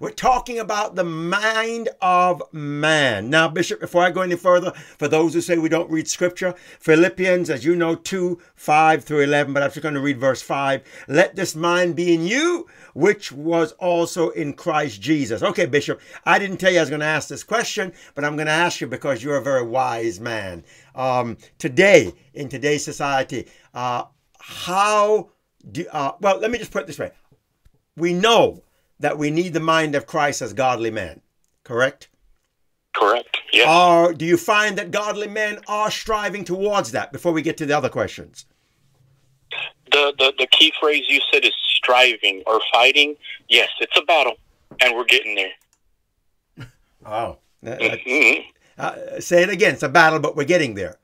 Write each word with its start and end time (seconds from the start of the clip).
We're 0.00 0.10
talking 0.10 0.58
about 0.58 0.94
the 0.94 1.04
mind 1.04 1.88
of 2.00 2.42
man. 2.52 3.30
Now, 3.30 3.48
Bishop, 3.48 3.80
before 3.80 4.02
I 4.02 4.10
go 4.10 4.20
any 4.20 4.36
further, 4.36 4.70
for 4.70 5.08
those 5.08 5.34
who 5.34 5.40
say 5.40 5.58
we 5.58 5.68
don't 5.68 5.90
read 5.90 6.06
scripture, 6.06 6.54
Philippians, 6.78 7.50
as 7.50 7.64
you 7.64 7.74
know, 7.74 7.96
2 7.96 8.40
5 8.54 9.04
through 9.04 9.22
11, 9.22 9.52
but 9.52 9.62
I'm 9.62 9.70
just 9.70 9.82
going 9.82 9.94
to 9.94 10.00
read 10.00 10.20
verse 10.20 10.40
5. 10.40 10.82
Let 11.08 11.34
this 11.34 11.56
mind 11.56 11.96
be 11.96 12.14
in 12.14 12.26
you, 12.26 12.68
which 12.94 13.32
was 13.32 13.72
also 13.72 14.30
in 14.30 14.52
Christ 14.52 15.00
Jesus. 15.00 15.42
Okay, 15.42 15.66
Bishop, 15.66 16.00
I 16.24 16.38
didn't 16.38 16.58
tell 16.58 16.70
you 16.70 16.78
I 16.78 16.82
was 16.82 16.90
going 16.90 17.00
to 17.00 17.06
ask 17.06 17.28
this 17.28 17.44
question, 17.44 17.92
but 18.14 18.24
I'm 18.24 18.36
going 18.36 18.46
to 18.46 18.52
ask 18.52 18.80
you 18.80 18.86
because 18.86 19.22
you're 19.22 19.36
a 19.36 19.42
very 19.42 19.64
wise 19.64 20.20
man. 20.20 20.64
Um, 20.94 21.38
today, 21.58 22.14
in 22.34 22.48
today's 22.48 22.84
society, 22.84 23.48
uh, 23.74 24.04
how 24.38 25.30
do, 25.70 25.86
uh, 25.92 26.12
well, 26.20 26.38
let 26.38 26.50
me 26.50 26.58
just 26.58 26.70
put 26.70 26.82
it 26.82 26.86
this 26.86 26.98
way. 26.98 27.10
We 27.96 28.12
know 28.12 28.62
that 29.00 29.18
we 29.18 29.30
need 29.30 29.52
the 29.52 29.60
mind 29.60 29.94
of 29.94 30.06
Christ 30.06 30.42
as 30.42 30.52
godly 30.52 30.90
men, 30.90 31.20
correct? 31.64 32.08
Correct. 32.94 33.36
Yes. 33.52 33.68
Or 33.68 34.12
do 34.12 34.24
you 34.24 34.36
find 34.36 34.76
that 34.78 34.90
godly 34.90 35.28
men 35.28 35.60
are 35.68 35.90
striving 35.90 36.44
towards 36.44 36.92
that 36.92 37.12
before 37.12 37.32
we 37.32 37.42
get 37.42 37.56
to 37.58 37.66
the 37.66 37.76
other 37.76 37.88
questions? 37.88 38.44
The, 39.92 40.12
the, 40.18 40.34
the 40.38 40.46
key 40.48 40.72
phrase 40.80 41.04
you 41.08 41.20
said 41.32 41.44
is 41.44 41.54
striving 41.74 42.42
or 42.46 42.60
fighting. 42.72 43.16
Yes, 43.48 43.68
it's 43.80 43.96
a 43.96 44.02
battle, 44.02 44.34
and 44.80 44.94
we're 44.94 45.04
getting 45.04 45.34
there. 45.34 45.52
Oh. 47.06 47.38
Mhm. 47.64 48.44
Uh, 48.76 49.20
say 49.20 49.42
it 49.42 49.48
again. 49.48 49.72
It's 49.72 49.82
a 49.82 49.88
battle, 49.88 50.18
but 50.18 50.36
we're 50.36 50.44
getting 50.44 50.74
there. 50.74 50.96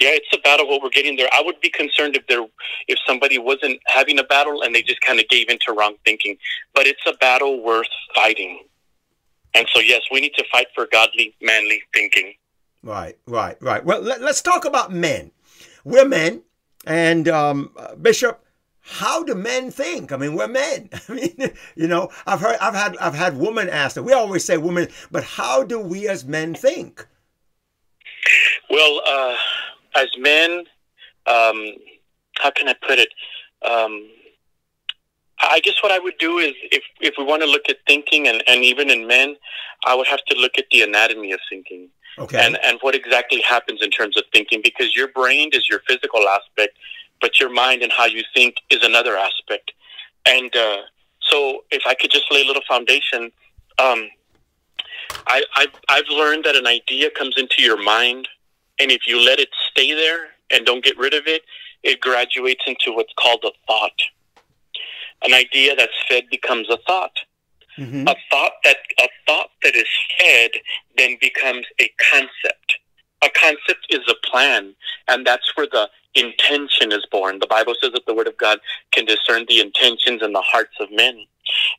Yeah, 0.00 0.10
it's 0.10 0.28
a 0.34 0.38
battle. 0.38 0.68
What 0.68 0.82
we're 0.82 0.90
getting 0.90 1.16
there. 1.16 1.28
I 1.32 1.42
would 1.42 1.60
be 1.60 1.70
concerned 1.70 2.16
if 2.16 2.26
there, 2.26 2.44
if 2.88 2.98
somebody 3.06 3.38
wasn't 3.38 3.80
having 3.86 4.18
a 4.18 4.24
battle 4.24 4.62
and 4.62 4.74
they 4.74 4.82
just 4.82 5.00
kind 5.02 5.20
of 5.20 5.28
gave 5.28 5.48
into 5.48 5.72
wrong 5.72 5.94
thinking. 6.04 6.36
But 6.74 6.86
it's 6.86 7.02
a 7.06 7.12
battle 7.14 7.62
worth 7.62 7.86
fighting. 8.14 8.64
And 9.54 9.66
so, 9.72 9.80
yes, 9.80 10.00
we 10.10 10.20
need 10.20 10.34
to 10.36 10.44
fight 10.50 10.66
for 10.74 10.88
godly, 10.90 11.34
manly 11.40 11.82
thinking. 11.94 12.34
Right, 12.82 13.16
right, 13.26 13.56
right. 13.60 13.84
Well, 13.84 14.00
let, 14.00 14.22
us 14.22 14.42
talk 14.42 14.64
about 14.64 14.92
men. 14.92 15.30
We're 15.84 16.08
men, 16.08 16.42
and 16.86 17.28
um, 17.28 17.74
Bishop, 18.00 18.42
how 18.80 19.22
do 19.22 19.34
men 19.34 19.70
think? 19.70 20.10
I 20.10 20.16
mean, 20.16 20.34
we're 20.34 20.48
men. 20.48 20.88
I 21.08 21.12
mean, 21.12 21.52
you 21.76 21.86
know, 21.86 22.10
I've 22.26 22.40
heard, 22.40 22.56
I've 22.60 22.74
had, 22.74 22.96
I've 22.96 23.14
had 23.14 23.36
women 23.36 23.68
ask 23.68 23.94
that. 23.94 24.02
We 24.02 24.12
always 24.12 24.44
say 24.44 24.56
women, 24.56 24.88
but 25.10 25.22
how 25.22 25.62
do 25.62 25.78
we 25.78 26.08
as 26.08 26.24
men 26.24 26.54
think? 26.54 27.06
Well, 28.72 29.02
uh, 29.06 29.36
as 29.96 30.08
men, 30.18 30.60
um, 31.26 31.74
how 32.38 32.50
can 32.50 32.68
I 32.68 32.74
put 32.88 32.98
it? 32.98 33.10
Um, 33.62 34.08
I 35.42 35.60
guess 35.60 35.74
what 35.82 35.92
I 35.92 35.98
would 35.98 36.16
do 36.18 36.38
is, 36.38 36.54
if 36.70 36.82
if 37.00 37.14
we 37.18 37.24
want 37.24 37.42
to 37.42 37.48
look 37.48 37.68
at 37.68 37.76
thinking, 37.86 38.28
and, 38.28 38.42
and 38.48 38.64
even 38.64 38.88
in 38.88 39.06
men, 39.06 39.36
I 39.84 39.94
would 39.94 40.06
have 40.06 40.24
to 40.24 40.38
look 40.38 40.52
at 40.56 40.64
the 40.70 40.80
anatomy 40.82 41.32
of 41.32 41.40
thinking. 41.50 41.90
Okay. 42.18 42.44
and 42.44 42.58
and 42.62 42.78
what 42.82 42.94
exactly 42.94 43.40
happens 43.40 43.80
in 43.82 43.90
terms 43.90 44.18
of 44.18 44.24
thinking 44.34 44.60
because 44.62 44.94
your 44.94 45.08
brain 45.08 45.48
is 45.54 45.66
your 45.66 45.80
physical 45.88 46.28
aspect 46.28 46.76
but 47.22 47.40
your 47.40 47.48
mind 47.48 47.82
and 47.82 47.90
how 47.90 48.04
you 48.04 48.22
think 48.34 48.56
is 48.68 48.84
another 48.84 49.16
aspect 49.16 49.72
and 50.28 50.54
uh, 50.54 50.82
so 51.20 51.64
if 51.70 51.82
i 51.86 51.94
could 51.94 52.10
just 52.10 52.30
lay 52.30 52.42
a 52.42 52.44
little 52.44 52.60
foundation 52.68 53.32
um, 53.78 54.10
I, 55.26 55.42
I've, 55.56 55.74
I've 55.88 56.08
learned 56.10 56.44
that 56.44 56.54
an 56.54 56.66
idea 56.66 57.08
comes 57.10 57.36
into 57.38 57.62
your 57.62 57.82
mind 57.82 58.28
and 58.82 58.90
if 58.90 59.02
you 59.06 59.20
let 59.24 59.38
it 59.38 59.48
stay 59.70 59.94
there 59.94 60.26
and 60.50 60.66
don't 60.66 60.84
get 60.84 60.98
rid 60.98 61.14
of 61.14 61.26
it 61.26 61.42
it 61.82 62.00
graduates 62.00 62.62
into 62.66 62.92
what's 62.92 63.12
called 63.18 63.42
a 63.44 63.50
thought 63.66 64.00
an 65.22 65.32
idea 65.32 65.74
that's 65.76 65.92
fed 66.08 66.24
becomes 66.30 66.68
a 66.68 66.78
thought 66.86 67.16
Mhm. 67.78 68.02
a 68.10 68.14
thought 68.30 68.52
that 68.64 68.78
a 68.98 69.08
thought 69.26 69.50
that 69.62 69.74
is 69.74 69.88
fed 70.18 70.50
then 70.98 71.16
becomes 71.22 71.64
a 71.80 71.88
concept. 72.10 72.76
A 73.22 73.30
concept 73.30 73.86
is 73.88 74.00
a 74.08 74.14
plan, 74.30 74.74
and 75.08 75.26
that's 75.26 75.56
where 75.56 75.66
the 75.66 75.88
intention 76.14 76.92
is 76.92 77.06
born. 77.10 77.38
The 77.38 77.46
Bible 77.46 77.74
says 77.80 77.92
that 77.92 78.04
the 78.04 78.12
Word 78.12 78.26
of 78.26 78.36
God 78.36 78.60
can 78.90 79.06
discern 79.06 79.46
the 79.48 79.60
intentions 79.60 80.20
and 80.20 80.34
the 80.34 80.42
hearts 80.42 80.74
of 80.80 80.90
men. 80.90 81.26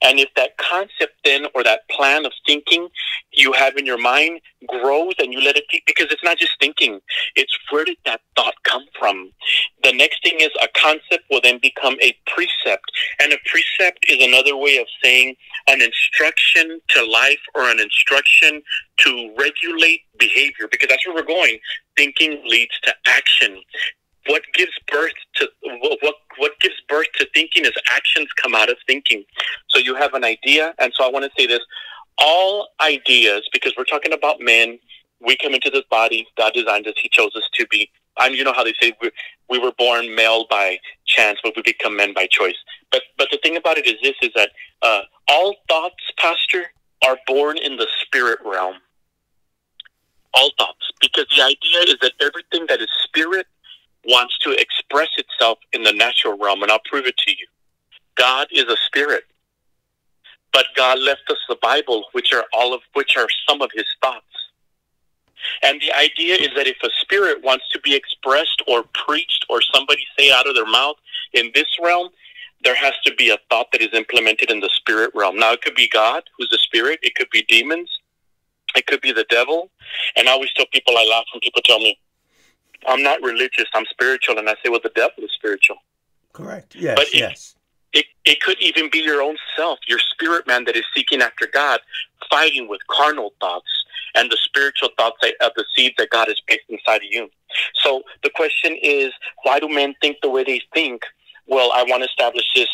And 0.02 0.20
if 0.20 0.34
that 0.34 0.58
concept 0.58 1.14
then 1.24 1.46
or 1.54 1.64
that 1.64 1.88
plan 1.90 2.26
of 2.26 2.34
thinking 2.48 2.90
you 3.32 3.54
have 3.54 3.78
in 3.78 3.86
your 3.86 4.00
mind 4.00 4.42
grows 4.68 5.14
and 5.20 5.34
you 5.34 5.42
let 5.42 5.58
it 5.58 5.66
because 5.86 6.08
it's 6.12 6.24
not 6.24 6.38
just 6.38 6.54
thinking, 6.60 7.00
it's 7.36 7.58
where 7.72 7.86
did 7.86 7.98
that 8.06 8.22
thought 8.36 8.56
come 8.64 8.86
from? 8.98 9.32
The 9.84 9.94
next 9.94 10.24
thing 10.24 10.38
is 10.40 10.50
a 10.62 10.68
concept 10.78 11.26
will 11.30 11.42
then 11.42 11.60
become 11.62 11.96
a 12.02 12.16
precept. 12.28 12.92
And 13.22 13.34
a 13.34 13.38
precept 13.46 14.06
is 14.08 14.24
another 14.24 14.56
way 14.58 14.78
of 14.78 14.88
saying 15.04 15.36
an 15.68 15.82
instruction 15.82 16.80
to 16.90 17.06
life 17.06 17.40
or 17.56 17.70
an 17.70 17.80
instruction 17.80 18.62
to 18.98 19.34
regulate 19.38 20.02
behavior 20.18 20.68
because 20.72 20.90
that's 20.90 21.06
where 21.08 21.16
we're 21.16 21.24
going. 21.24 21.60
Thinking 21.98 22.42
leads 22.48 22.80
to 22.84 22.94
action. 23.08 23.60
What 24.28 24.44
gives 24.54 24.72
birth 24.90 25.12
to 25.36 25.50
what 25.82 26.16
what 26.38 26.60
gives 26.62 26.76
birth 26.88 27.08
to 27.18 27.28
thinking 27.34 27.66
is 27.66 27.74
actions 27.90 28.30
come 28.42 28.56
out 28.56 28.70
of 28.70 28.78
thinking. 28.88 29.26
So 29.68 29.80
you 29.80 29.96
have 29.96 30.14
an 30.14 30.24
idea, 30.24 30.74
and 30.80 30.94
so 30.96 31.04
I 31.04 31.10
want 31.10 31.26
to 31.26 31.32
say 31.38 31.46
this: 31.46 31.60
all 32.18 32.70
ideas, 32.82 33.48
because 33.52 33.74
we're 33.78 33.86
talking 33.86 34.14
about 34.14 34.40
men. 34.40 34.80
We 35.20 35.38
come 35.38 35.54
into 35.54 35.70
this 35.70 35.84
body. 35.90 36.28
God 36.38 36.54
designed 36.54 36.88
us. 36.88 36.96
He 37.02 37.10
chose 37.10 37.32
us 37.36 37.50
to 37.54 37.68
be. 37.68 37.90
I 38.18 38.30
mean, 38.30 38.38
you 38.38 38.44
know 38.44 38.54
how 38.54 38.64
they 38.64 38.74
say 38.82 38.94
we, 39.02 39.12
we 39.50 39.60
were 39.60 39.72
born 39.78 40.14
male 40.16 40.46
by 40.50 40.80
chance, 41.06 41.40
but 41.44 41.54
we 41.56 41.62
become 41.64 41.96
men 41.96 42.14
by 42.14 42.28
choice. 42.28 42.58
But 42.92 43.04
but 43.18 43.30
the 43.32 43.40
thing 43.42 43.56
about 43.58 43.78
it 43.78 43.88
is 43.88 43.96
this: 44.04 44.16
is 44.22 44.32
that 44.36 44.52
uh, 44.82 45.02
all 45.28 45.56
thoughts, 45.70 46.04
Pastor, 46.18 46.66
are 47.06 47.18
born 47.28 47.58
in 47.58 47.78
the 47.78 47.88
spirit 48.02 48.40
realm. 48.46 48.76
All 50.36 50.52
thoughts, 50.58 50.92
because 51.00 51.26
the 51.36 51.44
idea 51.44 51.94
is 51.94 51.98
that 52.02 52.14
everything 52.20 52.66
that 52.68 52.82
is 52.82 52.90
spirit 53.04 53.48
wants 54.06 54.38
to 54.40 54.52
express 54.52 55.10
itself 55.18 55.60
in 55.74 55.84
the 55.84 55.94
natural 55.94 56.38
realm, 56.38 56.64
and 56.64 56.72
I'll 56.72 56.82
prove 56.86 57.06
it 57.06 57.18
to 57.18 57.32
you. 57.32 57.48
God 58.16 58.48
is 58.52 58.66
a 58.66 58.78
spirit, 58.86 59.24
but 60.54 60.68
God 60.76 61.00
left 61.00 61.24
us 61.30 61.38
the 61.50 61.58
Bible, 61.62 62.06
which 62.14 62.32
are 62.34 62.46
all 62.54 62.74
of 62.74 62.82
which 62.94 63.18
are 63.18 63.28
some 63.48 63.62
of 63.62 63.72
His 63.74 63.86
thoughts. 64.02 64.26
And 65.62 65.82
the 65.82 65.92
idea 65.92 66.36
is 66.36 66.50
that 66.56 66.68
if 66.68 66.78
a 66.84 66.90
spirit 67.02 67.44
wants 67.44 67.68
to 67.72 67.80
be 67.80 67.96
expressed 67.96 68.62
or 68.68 68.84
preached 68.94 69.46
or 69.50 69.62
somebody 69.74 70.06
say 70.18 70.32
out 70.32 70.48
of 70.48 70.56
their 70.56 70.66
mouth 70.66 70.96
in 71.34 71.52
this 71.54 71.68
realm, 71.82 72.10
there 72.64 72.76
has 72.76 72.94
to 73.06 73.14
be 73.16 73.30
a 73.30 73.38
thought 73.50 73.68
that 73.74 73.82
is 73.82 73.94
implemented 73.94 74.50
in 74.50 74.62
the 74.62 74.70
spirit 74.74 75.12
realm. 75.14 75.38
Now, 75.38 75.52
it 75.52 75.62
could 75.62 75.76
be 75.76 75.90
God, 75.90 76.24
who's 76.38 76.50
a 76.54 76.58
spirit. 76.58 77.00
It 77.02 77.16
could 77.16 77.30
be 77.30 77.44
demons. 77.44 77.90
It 78.76 78.88
could 78.88 79.02
be 79.02 79.12
the 79.12 79.26
devil. 79.30 79.70
And 80.16 80.30
I 80.30 80.32
always 80.32 80.54
tell 80.54 80.66
people, 80.72 80.96
I 80.98 81.06
laugh 81.10 81.26
when 81.34 81.42
people 81.42 81.62
tell 81.66 81.80
me, 81.80 82.00
I'm 82.88 83.04
not 83.04 83.22
religious, 83.22 83.66
I'm 83.74 83.86
spiritual. 83.86 84.38
And 84.38 84.50
I 84.50 84.54
say, 84.64 84.70
well, 84.70 84.80
the 84.82 84.92
devil 84.96 85.24
is 85.24 85.32
spiritual. 85.34 85.78
Correct. 86.32 86.76
Yes. 86.76 86.96
But 86.98 87.14
yes. 87.14 87.56
It, 87.94 88.06
it 88.26 88.42
could 88.42 88.60
even 88.60 88.90
be 88.90 89.00
your 89.00 89.22
own 89.22 89.38
self, 89.56 89.80
your 89.88 90.00
spirit 90.00 90.48
man 90.48 90.66
that 90.66 90.76
is 90.76 90.84
seeking 90.96 91.22
after 91.22 91.48
God, 91.48 91.80
fighting 92.30 92.68
with 92.68 92.82
carnal 92.88 93.34
thoughts 93.40 93.70
and 94.16 94.32
the 94.32 94.38
spiritual 94.44 94.90
thoughts 94.98 95.18
that- 95.22 95.36
of 95.42 95.52
the 95.56 95.66
seeds 95.76 95.96
that 95.98 96.10
God 96.10 96.28
has 96.28 96.40
placed 96.48 96.64
inside 96.70 96.98
of 96.98 97.12
you. 97.12 97.30
So 97.84 98.04
the 98.24 98.30
question 98.30 98.78
is, 98.82 99.12
why 99.44 99.60
do 99.60 99.70
men 99.70 99.96
think 100.02 100.18
the 100.22 100.30
way 100.30 100.44
they 100.44 100.62
think? 100.74 101.04
Well, 101.46 101.72
I 101.74 101.84
want 101.84 102.04
to 102.04 102.10
establish 102.10 102.46
this. 102.56 102.70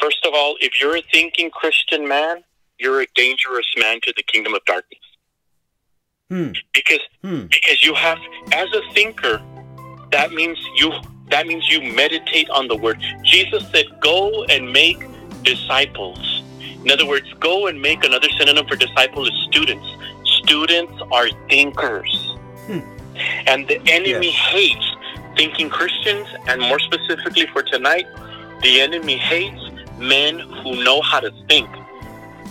First 0.00 0.24
of 0.24 0.32
all, 0.34 0.56
if 0.60 0.80
you're 0.80 0.96
a 0.96 1.02
thinking 1.12 1.50
Christian 1.50 2.06
man, 2.08 2.42
you're 2.78 3.00
a 3.02 3.06
dangerous 3.14 3.66
man 3.76 4.00
to 4.02 4.12
the 4.16 4.22
kingdom 4.22 4.54
of 4.54 4.64
darkness. 4.64 5.00
Hmm. 6.30 6.52
Because 6.74 7.00
Hmm. 7.22 7.46
because 7.46 7.82
you 7.82 7.94
have 7.94 8.18
as 8.52 8.68
a 8.74 8.82
thinker 8.92 9.42
that 10.10 10.32
means 10.32 10.58
you 10.76 10.92
that 11.30 11.46
means 11.46 11.68
you 11.68 11.80
meditate 11.94 12.48
on 12.50 12.68
the 12.68 12.76
word 12.76 12.98
jesus 13.24 13.62
said 13.70 13.86
go 14.00 14.44
and 14.44 14.72
make 14.72 14.98
disciples 15.42 16.42
in 16.84 16.90
other 16.90 17.06
words 17.06 17.26
go 17.40 17.66
and 17.66 17.80
make 17.80 18.04
another 18.04 18.28
synonym 18.38 18.66
for 18.66 18.76
disciple 18.76 19.26
is 19.26 19.32
students 19.50 19.86
students 20.42 20.94
are 21.12 21.28
thinkers 21.48 22.10
Hmm. 22.66 22.80
and 23.46 23.66
the 23.66 23.78
enemy 23.90 24.26
Yes. 24.26 24.34
hates 24.54 24.86
thinking 25.36 25.68
christians 25.70 26.26
and 26.48 26.60
more 26.60 26.78
specifically 26.78 27.46
for 27.46 27.62
tonight 27.62 28.06
the 28.62 28.80
enemy 28.80 29.16
hates 29.16 29.62
men 29.98 30.38
who 30.40 30.82
know 30.84 31.00
how 31.00 31.20
to 31.20 31.30
think 31.48 31.68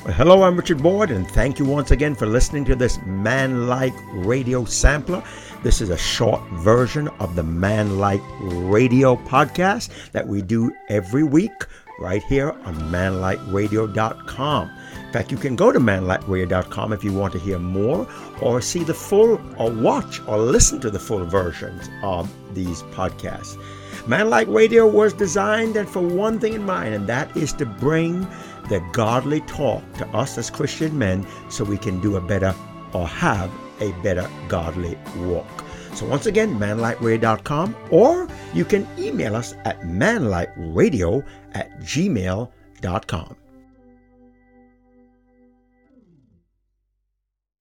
Well, 0.06 0.14
hello, 0.14 0.44
I'm 0.44 0.56
Richard 0.56 0.82
Boyd, 0.82 1.12
and 1.12 1.30
thank 1.30 1.60
you 1.60 1.66
once 1.66 1.92
again 1.92 2.16
for 2.16 2.28
listening 2.28 2.64
to 2.66 2.76
this 2.76 2.98
Man 3.06 3.68
Like 3.68 3.94
Radio 4.14 4.64
Sampler. 4.64 5.22
This 5.64 5.82
is 5.82 5.90
a 5.90 5.98
short 5.98 6.42
version 6.60 7.08
of 7.20 7.36
the 7.36 7.42
Man 7.42 7.98
Like 7.98 8.22
Radio 8.40 9.16
podcast 9.16 9.90
that 10.12 10.28
we 10.28 10.44
do 10.44 10.72
every 10.88 11.24
week 11.24 11.66
right 12.00 12.22
here 12.24 12.52
on 12.52 12.76
manlightradio.com. 12.92 14.70
In 15.08 15.12
fact, 15.12 15.32
you 15.32 15.38
can 15.38 15.56
go 15.56 15.72
to 15.72 15.80
manlightradio.com 15.80 16.94
if 16.94 17.04
you 17.04 17.12
want 17.12 17.34
to 17.34 17.40
hear 17.40 17.58
more 17.58 18.08
or 18.40 18.62
see 18.62 18.84
the 18.84 18.94
full 18.94 19.42
or 19.58 19.72
watch 19.72 20.22
or 20.28 20.38
listen 20.38 20.80
to 20.82 20.92
the 20.92 21.00
full 21.00 21.26
versions 21.26 21.90
of 22.04 22.32
these 22.54 22.84
podcasts. 22.84 23.58
Manlight 24.06 24.54
Radio 24.54 24.88
was 24.88 25.12
designed 25.12 25.76
and 25.76 25.90
for 25.90 26.02
one 26.02 26.40
thing 26.40 26.54
in 26.54 26.64
mind, 26.64 26.94
and 26.94 27.08
that 27.08 27.36
is 27.36 27.52
to 27.54 27.66
bring 27.66 28.22
the 28.70 28.80
godly 28.94 29.42
talk 29.42 29.82
to 29.94 30.08
us 30.10 30.38
as 30.38 30.52
Christian 30.52 30.98
men 31.00 31.26
so 31.50 31.64
we 31.64 31.80
can 31.80 32.00
do 32.00 32.16
a 32.16 32.22
better 32.22 32.54
or 32.94 33.08
have 33.08 33.52
a 33.82 33.92
better 34.04 34.30
godly 34.48 34.98
walk. 35.18 35.64
So 35.94 36.06
once 36.06 36.28
again, 36.28 36.60
manlightradio.com, 36.60 37.76
or 37.90 38.28
you 38.54 38.66
can 38.66 38.88
email 39.00 39.36
us 39.36 39.56
at 39.66 39.82
manlightradio 39.82 41.26
at 41.54 41.80
gmail.com. 41.80 43.36